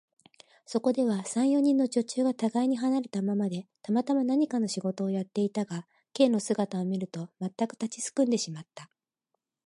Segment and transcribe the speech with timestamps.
[0.65, 8.89] そこでは、三、四人の女中がたがいに離れたままで、たまたま何かの仕事をやっていたが、Ｋ の姿を見ると、まったく立ちすくんでしまった。